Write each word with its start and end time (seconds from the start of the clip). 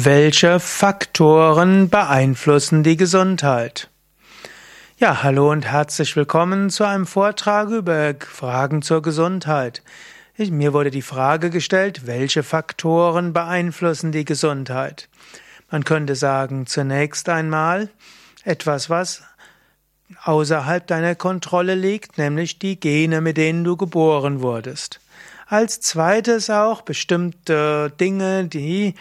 Welche 0.00 0.60
Faktoren 0.60 1.88
beeinflussen 1.88 2.84
die 2.84 2.96
Gesundheit? 2.96 3.90
Ja, 4.96 5.24
hallo 5.24 5.50
und 5.50 5.66
herzlich 5.66 6.14
willkommen 6.14 6.70
zu 6.70 6.84
einem 6.84 7.04
Vortrag 7.04 7.70
über 7.70 8.14
Fragen 8.20 8.82
zur 8.82 9.02
Gesundheit. 9.02 9.82
Ich, 10.36 10.52
mir 10.52 10.72
wurde 10.72 10.92
die 10.92 11.02
Frage 11.02 11.50
gestellt, 11.50 12.06
welche 12.06 12.44
Faktoren 12.44 13.32
beeinflussen 13.32 14.12
die 14.12 14.24
Gesundheit? 14.24 15.08
Man 15.68 15.82
könnte 15.82 16.14
sagen, 16.14 16.68
zunächst 16.68 17.28
einmal 17.28 17.88
etwas, 18.44 18.88
was 18.88 19.24
außerhalb 20.22 20.86
deiner 20.86 21.16
Kontrolle 21.16 21.74
liegt, 21.74 22.18
nämlich 22.18 22.60
die 22.60 22.78
Gene, 22.78 23.20
mit 23.20 23.36
denen 23.36 23.64
du 23.64 23.76
geboren 23.76 24.42
wurdest. 24.42 25.00
Als 25.48 25.80
zweites 25.80 26.50
auch 26.50 26.82
bestimmte 26.82 27.92
Dinge, 27.98 28.44
die 28.44 28.94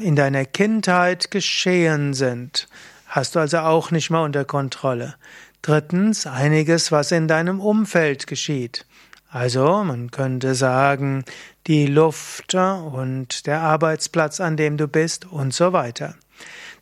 in 0.00 0.16
deiner 0.16 0.44
Kindheit 0.44 1.30
geschehen 1.30 2.14
sind, 2.14 2.68
hast 3.06 3.34
du 3.34 3.40
also 3.40 3.58
auch 3.58 3.90
nicht 3.90 4.10
mehr 4.10 4.22
unter 4.22 4.44
Kontrolle. 4.44 5.14
Drittens, 5.62 6.26
einiges, 6.26 6.92
was 6.92 7.12
in 7.12 7.28
deinem 7.28 7.60
Umfeld 7.60 8.26
geschieht. 8.26 8.86
Also, 9.30 9.82
man 9.82 10.10
könnte 10.10 10.54
sagen, 10.54 11.24
die 11.66 11.86
Luft 11.86 12.54
und 12.54 13.46
der 13.46 13.60
Arbeitsplatz, 13.60 14.40
an 14.40 14.56
dem 14.56 14.76
du 14.76 14.86
bist 14.86 15.24
und 15.24 15.54
so 15.54 15.72
weiter. 15.72 16.14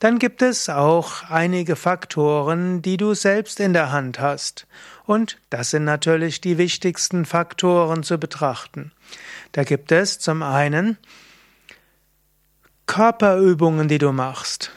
Dann 0.00 0.18
gibt 0.18 0.42
es 0.42 0.68
auch 0.68 1.30
einige 1.30 1.76
Faktoren, 1.76 2.82
die 2.82 2.96
du 2.96 3.14
selbst 3.14 3.60
in 3.60 3.72
der 3.72 3.92
Hand 3.92 4.18
hast. 4.18 4.66
Und 5.06 5.38
das 5.48 5.70
sind 5.70 5.84
natürlich 5.84 6.40
die 6.40 6.58
wichtigsten 6.58 7.24
Faktoren 7.24 8.02
zu 8.02 8.18
betrachten. 8.18 8.90
Da 9.52 9.62
gibt 9.62 9.92
es 9.92 10.18
zum 10.18 10.42
einen 10.42 10.98
Körperübungen, 12.86 13.88
die 13.88 13.98
du 13.98 14.12
machst. 14.12 14.70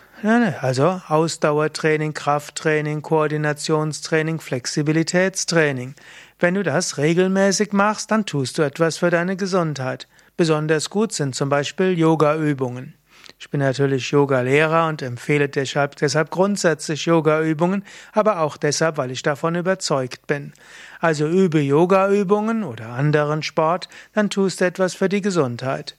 Also 0.61 1.01
Ausdauertraining, 1.07 2.13
Krafttraining, 2.13 3.01
Koordinationstraining, 3.01 4.39
Flexibilitätstraining. 4.39 5.95
Wenn 6.39 6.53
du 6.55 6.63
das 6.63 6.97
regelmäßig 6.97 7.73
machst, 7.73 8.11
dann 8.11 8.25
tust 8.25 8.57
du 8.57 8.61
etwas 8.61 8.97
für 8.97 9.09
deine 9.09 9.35
Gesundheit. 9.35 10.07
Besonders 10.37 10.89
gut 10.89 11.13
sind 11.13 11.35
zum 11.35 11.49
Beispiel 11.49 11.97
Yogaübungen. 11.97 12.95
Ich 13.37 13.49
bin 13.49 13.59
natürlich 13.59 14.11
Yoga-Lehrer 14.11 14.87
und 14.87 15.01
empfehle 15.01 15.49
deshalb, 15.49 15.97
deshalb 15.97 16.31
grundsätzlich 16.31 17.05
Yoga-Übungen, 17.05 17.83
aber 18.13 18.39
auch 18.39 18.55
deshalb, 18.57 18.97
weil 18.97 19.11
ich 19.11 19.23
davon 19.23 19.55
überzeugt 19.55 20.25
bin. 20.25 20.53
Also 20.99 21.27
übe 21.27 21.59
Yoga-Übungen 21.59 22.63
oder 22.63 22.89
anderen 22.89 23.43
Sport, 23.43 23.89
dann 24.13 24.29
tust 24.29 24.61
du 24.61 24.65
etwas 24.65 24.93
für 24.93 25.09
die 25.09 25.21
Gesundheit. 25.21 25.97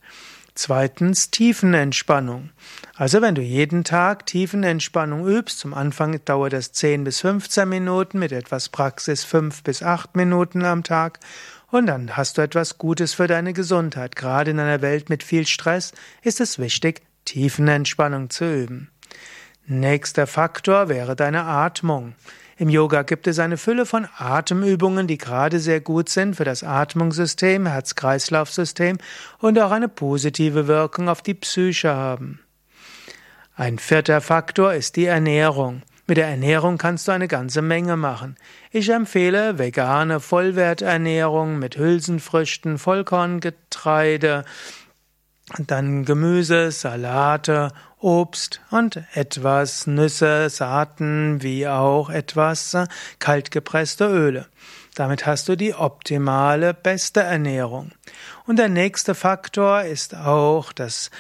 Zweitens 0.57 1.31
Tiefenentspannung. 1.31 2.49
Also 2.95 3.21
wenn 3.21 3.35
du 3.35 3.43
jeden 3.43 3.85
Tag 3.85 4.25
Tiefenentspannung 4.25 5.29
übst, 5.29 5.59
zum 5.59 5.75
Anfang 5.75 6.19
dauert 6.25 6.55
das 6.55 6.73
10 6.73 7.05
bis 7.05 7.21
15 7.21 7.69
Minuten, 7.69 8.19
mit 8.19 8.33
etwas 8.33 8.71
Praxis 8.71 9.23
5 9.23 9.63
bis 9.63 9.83
8 9.83 10.17
Minuten 10.17 10.65
am 10.65 10.83
Tag 10.83 11.21
und 11.71 11.85
dann 11.85 12.17
hast 12.17 12.39
du 12.39 12.43
etwas 12.43 12.79
Gutes 12.79 13.13
für 13.13 13.27
deine 13.27 13.53
Gesundheit. 13.53 14.17
Gerade 14.17 14.53
in 14.53 14.59
einer 14.59 14.81
Welt 14.81 15.11
mit 15.11 15.23
viel 15.23 15.47
Stress 15.47 15.93
ist 16.23 16.41
es 16.41 16.59
wichtig, 16.59 17.03
Tiefenentspannung 17.27 18.31
zu 18.31 18.47
üben. 18.47 18.91
Nächster 19.67 20.27
Faktor 20.27 20.89
wäre 20.89 21.17
deine 21.17 21.45
Atmung. 21.45 22.15
Im 22.59 22.71
Yoga 22.71 23.03
gibt 23.03 23.27
es 23.27 23.39
eine 23.39 23.59
Fülle 23.59 23.85
von 23.85 24.09
Atemübungen, 24.17 25.07
die 25.07 25.19
gerade 25.19 25.61
sehr 25.61 25.83
gut 25.83 26.09
sind 26.09 26.37
für 26.37 26.45
das 26.45 26.65
Atmungssystem, 26.65 27.67
Herz-Kreislauf-System 27.67 28.97
und 29.41 29.59
auch 29.59 29.73
eine 29.73 29.89
positive 29.89 30.67
Wirkung 30.67 31.11
auf 31.11 31.21
die 31.21 31.35
Psyche 31.35 31.95
haben. 31.95 32.41
Ein 33.57 33.79
vierter 33.79 34.23
Faktor 34.23 34.73
ist 34.73 34.97
die 34.97 35.05
Ernährung. 35.05 35.83
Mit 36.07 36.17
der 36.17 36.29
Ernährung 36.29 36.79
kannst 36.79 37.09
du 37.09 37.13
eine 37.13 37.29
ganze 37.29 37.61
Menge 37.61 37.97
machen. 37.97 38.37
Ich 38.71 38.89
empfehle 38.89 39.59
vegane 39.59 40.21
Vollwerternährung 40.21 41.59
mit 41.59 41.77
Hülsenfrüchten, 41.77 42.79
Vollkorngetreide, 42.79 44.45
dann 45.59 46.05
Gemüse, 46.05 46.71
Salate, 46.71 47.73
Obst 48.01 48.61
und 48.71 49.03
etwas 49.15 49.87
Nüsse, 49.87 50.51
Saaten 50.51 51.43
wie 51.43 51.67
auch 51.69 52.11
etwas 52.11 52.77
kaltgepresste 53.19 54.07
Öle. 54.07 54.47
Damit 54.95 55.27
hast 55.27 55.49
du 55.49 55.57
die 55.57 55.75
optimale, 55.75 56.75
beste 56.75 57.21
Ernährung. 57.21 57.93
Und 58.47 58.59
der 58.59 58.69
nächste 58.69 59.15
Faktor 59.15 59.83
ist 59.83 60.17
auch 60.17 60.73
das 60.73 61.11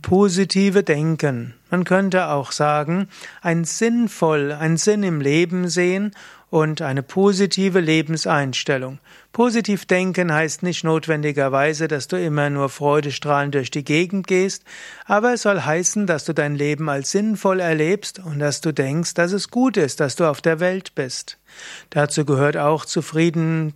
positive 0.00 0.82
Denken. 0.82 1.54
Man 1.70 1.84
könnte 1.84 2.28
auch 2.28 2.52
sagen, 2.52 3.08
ein 3.42 3.64
sinnvoll, 3.64 4.52
ein 4.52 4.76
Sinn 4.76 5.02
im 5.02 5.20
Leben 5.20 5.68
sehen 5.68 6.12
und 6.48 6.80
eine 6.80 7.02
positive 7.02 7.80
Lebenseinstellung. 7.80 8.98
Positiv 9.32 9.84
denken 9.84 10.32
heißt 10.32 10.62
nicht 10.62 10.84
notwendigerweise, 10.84 11.88
dass 11.88 12.08
du 12.08 12.18
immer 12.18 12.48
nur 12.48 12.70
freudestrahlend 12.70 13.54
durch 13.54 13.70
die 13.70 13.84
Gegend 13.84 14.26
gehst, 14.26 14.64
aber 15.04 15.34
es 15.34 15.42
soll 15.42 15.60
heißen, 15.60 16.06
dass 16.06 16.24
du 16.24 16.32
dein 16.32 16.54
Leben 16.54 16.88
als 16.88 17.10
sinnvoll 17.10 17.60
erlebst 17.60 18.20
und 18.20 18.38
dass 18.38 18.62
du 18.62 18.72
denkst, 18.72 19.12
dass 19.14 19.32
es 19.32 19.50
gut 19.50 19.76
ist, 19.76 20.00
dass 20.00 20.16
du 20.16 20.24
auf 20.24 20.40
der 20.40 20.60
Welt 20.60 20.94
bist. 20.94 21.36
Dazu 21.90 22.24
gehört 22.24 22.56
auch 22.56 22.86
zufrieden, 22.86 23.74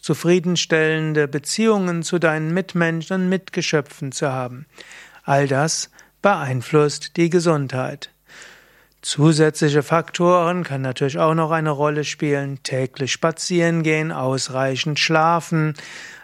zufriedenstellende 0.00 1.28
Beziehungen 1.28 2.02
zu 2.02 2.18
deinen 2.18 2.54
Mitmenschen 2.54 3.22
und 3.22 3.28
Mitgeschöpfen 3.28 4.12
zu 4.12 4.32
haben. 4.32 4.66
All 5.24 5.46
das 5.46 5.90
beeinflusst 6.20 7.16
die 7.16 7.30
Gesundheit. 7.30 8.10
Zusätzliche 9.02 9.82
Faktoren 9.82 10.62
können 10.62 10.82
natürlich 10.82 11.18
auch 11.18 11.34
noch 11.34 11.50
eine 11.50 11.70
Rolle 11.70 12.04
spielen. 12.04 12.62
Täglich 12.62 13.12
spazieren 13.12 13.82
gehen, 13.82 14.12
ausreichend 14.12 15.00
schlafen, 15.00 15.74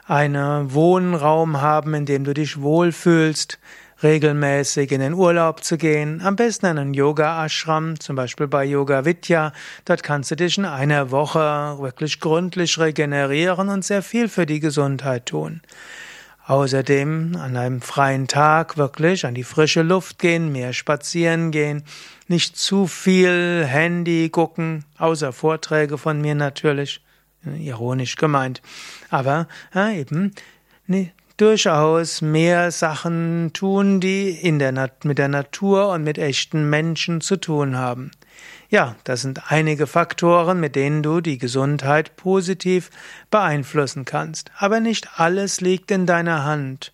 einen 0.06 0.72
Wohnraum 0.72 1.60
haben, 1.60 1.94
in 1.94 2.06
dem 2.06 2.22
du 2.22 2.34
dich 2.34 2.60
wohlfühlst, 2.60 3.58
regelmäßig 4.03 4.92
in 4.92 5.00
den 5.00 5.14
Urlaub 5.14 5.64
zu 5.64 5.76
gehen, 5.76 6.20
am 6.22 6.37
besten 6.37 6.66
in 6.66 6.78
einen 6.78 6.94
Yoga-Ashram, 6.94 7.98
zum 7.98 8.14
Beispiel 8.14 8.47
bei 8.47 8.64
Yoga 8.64 9.04
Vidya. 9.04 9.53
Dort 9.84 10.04
kannst 10.04 10.31
du 10.31 10.37
dich 10.37 10.56
in 10.56 10.64
einer 10.64 11.10
Woche 11.10 11.76
wirklich 11.81 12.20
gründlich 12.20 12.78
regenerieren 12.78 13.69
und 13.69 13.84
sehr 13.84 14.03
viel 14.03 14.28
für 14.28 14.47
die 14.47 14.60
Gesundheit 14.60 15.26
tun. 15.26 15.62
Außerdem 16.48 17.36
an 17.38 17.59
einem 17.59 17.82
freien 17.82 18.26
Tag 18.26 18.78
wirklich 18.78 19.26
an 19.26 19.34
die 19.34 19.44
frische 19.44 19.82
Luft 19.82 20.19
gehen, 20.19 20.50
mehr 20.50 20.72
spazieren 20.72 21.50
gehen, 21.50 21.82
nicht 22.26 22.56
zu 22.56 22.86
viel 22.86 23.66
Handy 23.66 24.31
gucken, 24.31 24.87
außer 24.97 25.34
Vorträge 25.34 25.98
von 25.98 26.22
mir 26.22 26.34
natürlich, 26.34 27.03
ironisch 27.44 28.16
gemeint, 28.16 28.62
aber 29.10 29.47
ja, 29.75 29.91
eben 29.91 30.32
nee, 30.87 31.12
durchaus 31.37 32.22
mehr 32.22 32.70
Sachen 32.70 33.50
tun, 33.53 34.00
die 34.00 34.31
in 34.31 34.58
der 34.58 34.91
mit 35.04 35.19
der 35.19 35.28
Natur 35.28 35.91
und 35.91 36.03
mit 36.03 36.16
echten 36.16 36.70
Menschen 36.70 37.20
zu 37.20 37.37
tun 37.37 37.76
haben. 37.76 38.10
Ja, 38.70 38.96
das 39.04 39.22
sind 39.22 39.50
einige 39.50 39.86
Faktoren, 39.86 40.60
mit 40.60 40.76
denen 40.76 41.02
du 41.02 41.22
die 41.22 41.38
Gesundheit 41.38 42.16
positiv 42.16 42.90
beeinflussen 43.30 44.04
kannst. 44.04 44.50
Aber 44.58 44.80
nicht 44.80 45.18
alles 45.18 45.62
liegt 45.62 45.90
in 45.90 46.04
deiner 46.04 46.44
Hand. 46.44 46.92